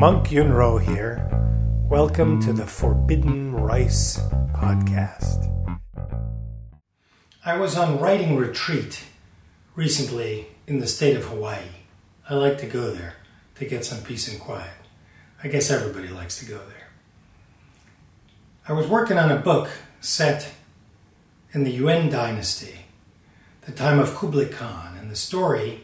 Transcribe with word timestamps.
Monk 0.00 0.28
Yunrou 0.28 0.80
here. 0.80 1.28
Welcome 1.90 2.40
to 2.44 2.54
the 2.54 2.64
Forbidden 2.64 3.54
Rice 3.54 4.18
podcast. 4.54 5.44
I 7.44 7.58
was 7.58 7.76
on 7.76 8.00
writing 8.00 8.36
retreat 8.38 9.04
recently 9.74 10.46
in 10.66 10.78
the 10.78 10.86
state 10.86 11.18
of 11.18 11.26
Hawaii. 11.26 11.82
I 12.30 12.32
like 12.32 12.56
to 12.60 12.66
go 12.66 12.90
there 12.90 13.16
to 13.56 13.66
get 13.66 13.84
some 13.84 14.02
peace 14.02 14.26
and 14.26 14.40
quiet. 14.40 14.70
I 15.44 15.48
guess 15.48 15.70
everybody 15.70 16.08
likes 16.08 16.38
to 16.38 16.46
go 16.46 16.56
there. 16.56 16.88
I 18.66 18.72
was 18.72 18.86
working 18.86 19.18
on 19.18 19.30
a 19.30 19.36
book 19.36 19.68
set 20.00 20.54
in 21.52 21.64
the 21.64 21.72
Yuan 21.72 22.08
dynasty, 22.08 22.86
the 23.66 23.72
time 23.72 23.98
of 23.98 24.14
Kublai 24.14 24.46
Khan, 24.46 24.96
and 24.98 25.10
the 25.10 25.14
story 25.14 25.82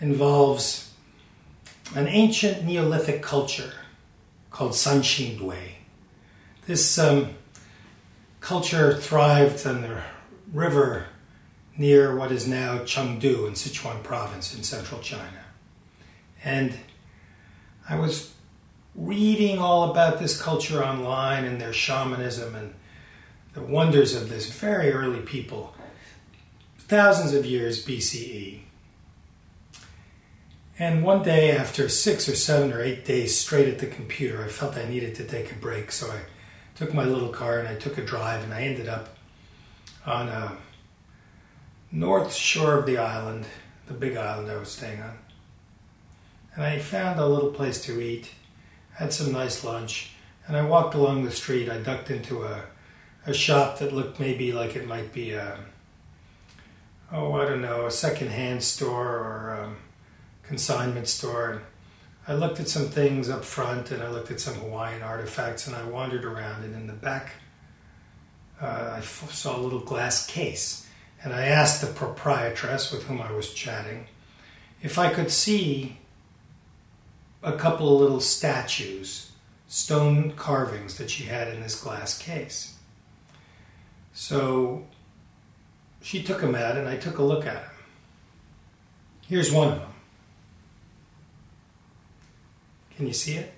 involves 0.00 0.90
an 1.94 2.08
ancient 2.08 2.64
Neolithic 2.64 3.22
culture 3.22 3.72
called 4.50 4.72
Sanxingdui. 4.72 5.74
This 6.66 6.98
um, 6.98 7.30
culture 8.40 8.94
thrived 8.94 9.66
on 9.66 9.82
the 9.82 10.02
river 10.52 11.06
near 11.76 12.16
what 12.16 12.32
is 12.32 12.46
now 12.46 12.78
Chengdu 12.78 13.46
in 13.46 13.54
Sichuan 13.54 14.02
province 14.02 14.54
in 14.54 14.62
central 14.62 15.00
China. 15.00 15.44
And 16.44 16.74
I 17.88 17.96
was 17.96 18.32
reading 18.94 19.58
all 19.58 19.90
about 19.90 20.18
this 20.18 20.40
culture 20.40 20.84
online 20.84 21.44
and 21.44 21.60
their 21.60 21.72
shamanism 21.72 22.54
and 22.54 22.74
the 23.54 23.62
wonders 23.62 24.14
of 24.14 24.28
this 24.28 24.50
very 24.50 24.92
early 24.92 25.20
people, 25.20 25.74
thousands 26.78 27.34
of 27.34 27.46
years 27.46 27.84
BCE. 27.84 28.60
And 30.76 31.04
one 31.04 31.22
day, 31.22 31.52
after 31.52 31.88
six 31.88 32.28
or 32.28 32.34
seven 32.34 32.72
or 32.72 32.82
eight 32.82 33.04
days 33.04 33.38
straight 33.38 33.68
at 33.68 33.78
the 33.78 33.86
computer, 33.86 34.44
I 34.44 34.48
felt 34.48 34.76
I 34.76 34.88
needed 34.88 35.14
to 35.16 35.24
take 35.24 35.52
a 35.52 35.54
break. 35.54 35.92
So 35.92 36.10
I 36.10 36.22
took 36.74 36.92
my 36.92 37.04
little 37.04 37.28
car 37.28 37.60
and 37.60 37.68
I 37.68 37.76
took 37.76 37.96
a 37.96 38.04
drive, 38.04 38.42
and 38.42 38.52
I 38.52 38.62
ended 38.62 38.88
up 38.88 39.16
on 40.04 40.28
a 40.28 40.56
north 41.92 42.34
shore 42.34 42.76
of 42.76 42.86
the 42.86 42.98
island, 42.98 43.46
the 43.86 43.94
big 43.94 44.16
island 44.16 44.50
I 44.50 44.56
was 44.56 44.72
staying 44.72 45.00
on. 45.00 45.16
And 46.56 46.64
I 46.64 46.80
found 46.80 47.20
a 47.20 47.26
little 47.26 47.52
place 47.52 47.80
to 47.84 48.00
eat, 48.00 48.30
had 48.94 49.12
some 49.12 49.32
nice 49.32 49.62
lunch, 49.62 50.10
and 50.48 50.56
I 50.56 50.62
walked 50.62 50.96
along 50.96 51.24
the 51.24 51.30
street. 51.30 51.68
I 51.68 51.78
ducked 51.78 52.10
into 52.10 52.42
a, 52.42 52.64
a 53.26 53.32
shop 53.32 53.78
that 53.78 53.92
looked 53.92 54.18
maybe 54.18 54.52
like 54.52 54.74
it 54.74 54.88
might 54.88 55.12
be 55.12 55.30
a, 55.34 55.56
oh, 57.12 57.34
I 57.34 57.44
don't 57.44 57.62
know, 57.62 57.86
a 57.86 57.92
secondhand 57.92 58.64
store 58.64 59.08
or. 59.08 59.60
Um, 59.62 59.76
consignment 60.54 61.08
store. 61.08 61.50
And 61.50 61.60
I 62.28 62.34
looked 62.34 62.60
at 62.60 62.68
some 62.68 62.84
things 62.84 63.28
up 63.28 63.44
front 63.44 63.90
and 63.90 64.00
I 64.00 64.08
looked 64.08 64.30
at 64.30 64.38
some 64.38 64.54
Hawaiian 64.54 65.02
artifacts 65.02 65.66
and 65.66 65.74
I 65.74 65.82
wandered 65.82 66.24
around. 66.24 66.62
And 66.62 66.76
in 66.76 66.86
the 66.86 66.92
back, 66.92 67.32
uh, 68.62 68.92
I 68.94 68.98
f- 68.98 69.32
saw 69.32 69.58
a 69.58 69.60
little 69.60 69.80
glass 69.80 70.24
case. 70.26 70.88
And 71.24 71.34
I 71.34 71.46
asked 71.46 71.80
the 71.80 71.88
proprietress 71.88 72.92
with 72.92 73.02
whom 73.04 73.20
I 73.20 73.32
was 73.32 73.52
chatting 73.52 74.06
if 74.80 74.96
I 74.96 75.12
could 75.12 75.30
see 75.32 75.98
a 77.42 77.52
couple 77.52 77.92
of 77.92 78.00
little 78.00 78.20
statues, 78.20 79.32
stone 79.66 80.32
carvings 80.32 80.98
that 80.98 81.10
she 81.10 81.24
had 81.24 81.48
in 81.48 81.60
this 81.62 81.80
glass 81.80 82.16
case. 82.16 82.76
So 84.12 84.84
she 86.00 86.22
took 86.22 86.40
them 86.40 86.54
out 86.54 86.76
and 86.76 86.86
I 86.86 86.96
took 86.96 87.18
a 87.18 87.24
look 87.24 87.44
at 87.44 87.62
them. 87.62 87.72
Here's 89.26 89.50
one 89.50 89.72
of 89.72 89.78
them. 89.80 89.93
Can 92.96 93.06
you 93.06 93.12
see 93.12 93.34
it? 93.34 93.52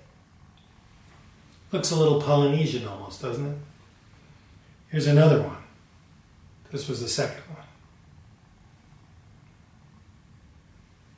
Looks 1.71 1.91
a 1.91 1.95
little 1.95 2.21
Polynesian 2.21 2.87
almost, 2.87 3.21
doesn't 3.21 3.45
it? 3.45 3.57
Here's 4.89 5.07
another 5.07 5.41
one. 5.41 5.57
This 6.71 6.87
was 6.87 7.01
the 7.01 7.09
second 7.09 7.43
one. 7.53 7.65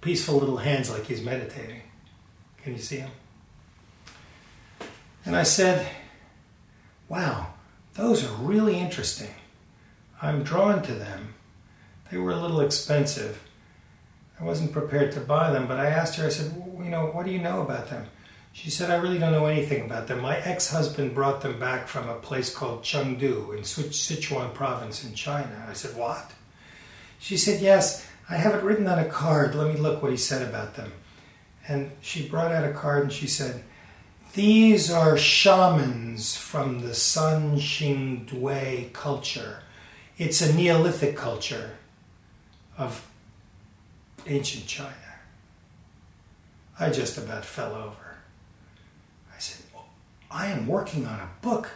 Peaceful 0.02 0.40
little 0.40 0.58
hands 0.58 0.90
like 0.90 1.06
he's 1.06 1.22
meditating. 1.22 1.81
Can 2.63 2.74
you 2.74 2.79
see 2.79 2.97
him? 2.97 3.12
And 5.25 5.35
I 5.35 5.44
said, 5.44 5.88
Wow, 7.08 7.53
those 7.96 8.25
are 8.25 8.34
really 8.35 8.79
interesting. 8.79 9.34
I'm 10.22 10.44
drawn 10.44 10.81
to 10.84 10.94
them. 10.94 11.34
They 12.12 12.18
were 12.18 12.31
a 12.31 12.40
little 12.40 12.62
expensive, 12.62 13.44
I 14.39 14.44
wasn't 14.44 14.72
prepared 14.72 15.11
to 15.13 15.19
buy 15.19 15.51
them, 15.51 15.67
but 15.67 15.79
I 15.79 15.88
asked 15.88 16.16
her, 16.16 16.25
I 16.25 16.29
said, 16.29 16.53
well, 16.55 16.83
you 16.83 16.89
know, 16.89 17.07
what 17.07 17.25
do 17.25 17.31
you 17.31 17.39
know 17.39 17.61
about 17.61 17.89
them? 17.89 18.05
She 18.53 18.69
said, 18.69 18.89
I 18.89 18.95
really 18.95 19.19
don't 19.19 19.31
know 19.31 19.45
anything 19.45 19.85
about 19.85 20.07
them. 20.07 20.22
My 20.22 20.38
ex 20.38 20.69
husband 20.69 21.13
brought 21.13 21.41
them 21.41 21.59
back 21.59 21.88
from 21.88 22.09
a 22.09 22.16
place 22.16 22.53
called 22.53 22.83
Chengdu 22.83 23.55
in 23.55 23.63
Sichuan 23.63 24.53
province 24.53 25.03
in 25.03 25.13
China. 25.13 25.66
I 25.69 25.73
said, 25.73 25.95
What? 25.95 26.31
She 27.19 27.38
said, 27.38 27.61
Yes, 27.61 28.05
I 28.29 28.38
have 28.38 28.55
it 28.55 28.63
written 28.63 28.88
on 28.88 28.99
a 28.99 29.05
card. 29.05 29.55
Let 29.55 29.73
me 29.73 29.79
look 29.79 30.01
what 30.01 30.11
he 30.11 30.17
said 30.17 30.47
about 30.47 30.75
them. 30.75 30.91
And 31.67 31.91
she 32.01 32.28
brought 32.28 32.51
out 32.51 32.67
a 32.67 32.73
card 32.73 33.03
and 33.03 33.13
she 33.13 33.28
said, 33.28 33.63
These 34.33 34.91
are 34.91 35.17
shamans 35.17 36.35
from 36.35 36.79
the 36.81 36.95
Sun 36.95 37.57
Sanxingdui 37.57 38.94
culture. 38.94 39.61
It's 40.17 40.41
a 40.41 40.53
Neolithic 40.53 41.16
culture 41.16 41.78
of 42.78 43.09
ancient 44.28 44.68
China. 44.68 44.94
I 46.80 46.90
just 46.90 47.18
about 47.18 47.44
fell 47.44 47.74
over. 47.74 48.18
I 49.35 49.40
said, 49.40 49.66
well, 49.74 49.88
I 50.31 50.47
am 50.47 50.68
working 50.68 51.06
on 51.06 51.19
a 51.19 51.30
book 51.41 51.72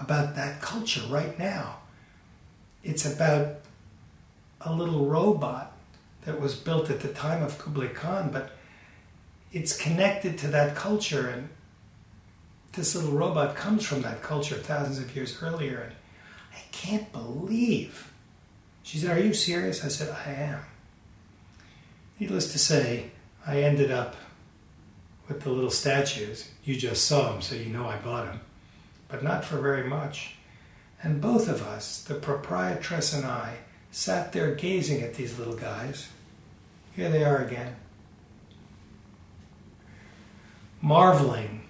about 0.00 0.34
that 0.36 0.62
culture 0.62 1.02
right 1.08 1.38
now. 1.38 1.78
It's 2.82 3.04
about 3.04 3.56
a 4.60 4.72
little 4.72 5.06
robot 5.06 5.72
that 6.24 6.40
was 6.40 6.54
built 6.54 6.90
at 6.90 7.00
the 7.00 7.08
time 7.08 7.42
of 7.42 7.58
Kublai 7.58 7.88
Khan, 7.88 8.30
but 8.32 8.52
it's 9.52 9.76
connected 9.76 10.38
to 10.38 10.48
that 10.48 10.74
culture, 10.74 11.28
and 11.28 11.48
this 12.72 12.94
little 12.94 13.12
robot 13.12 13.56
comes 13.56 13.84
from 13.84 14.02
that 14.02 14.22
culture 14.22 14.56
thousands 14.56 14.98
of 14.98 15.14
years 15.14 15.42
earlier. 15.42 15.80
And 15.80 15.92
I 16.52 16.60
can't 16.72 17.10
believe. 17.12 18.12
She 18.82 18.98
said, 18.98 19.16
Are 19.16 19.20
you 19.20 19.34
serious? 19.34 19.84
I 19.84 19.88
said, 19.88 20.14
I 20.26 20.30
am. 20.32 20.60
Needless 22.18 22.52
to 22.52 22.58
say, 22.58 23.10
I 23.46 23.62
ended 23.62 23.90
up 23.90 24.16
with 25.28 25.42
the 25.42 25.50
little 25.50 25.70
statues. 25.70 26.50
You 26.64 26.76
just 26.76 27.04
saw 27.04 27.32
them, 27.32 27.42
so 27.42 27.54
you 27.54 27.66
know 27.66 27.86
I 27.86 27.96
bought 27.96 28.26
them, 28.26 28.40
but 29.08 29.22
not 29.22 29.44
for 29.44 29.58
very 29.58 29.88
much. 29.88 30.34
And 31.02 31.20
both 31.20 31.48
of 31.48 31.62
us, 31.62 32.02
the 32.02 32.14
proprietress 32.14 33.14
and 33.14 33.24
I, 33.24 33.58
sat 33.90 34.32
there 34.32 34.54
gazing 34.54 35.02
at 35.02 35.14
these 35.14 35.38
little 35.38 35.56
guys. 35.56 36.08
Here 36.94 37.08
they 37.08 37.24
are 37.24 37.38
again. 37.44 37.76
Marveling 40.82 41.68